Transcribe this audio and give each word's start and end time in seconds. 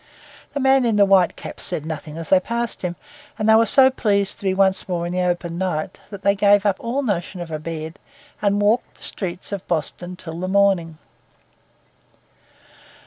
The 0.55 0.59
man 0.59 0.83
in 0.83 0.95
the 0.95 1.05
white 1.05 1.35
cap 1.35 1.59
said 1.59 1.85
nothing 1.85 2.17
as 2.17 2.29
they 2.29 2.39
passed 2.39 2.81
him; 2.81 2.95
and 3.37 3.47
they 3.47 3.53
were 3.53 3.67
so 3.67 3.91
pleased 3.91 4.39
to 4.39 4.43
be 4.43 4.51
once 4.55 4.89
more 4.89 5.05
in 5.05 5.13
the 5.13 5.21
open 5.21 5.59
night 5.59 6.01
that 6.09 6.23
they 6.23 6.33
gave 6.33 6.65
up 6.65 6.77
all 6.79 7.03
notion 7.03 7.39
of 7.39 7.51
a 7.51 7.59
bed, 7.59 7.99
and 8.41 8.59
walked 8.63 8.95
the 8.95 9.03
streets 9.03 9.51
of 9.51 9.67
Boston 9.67 10.15
till 10.15 10.39
the 10.39 10.47
morning. 10.47 10.97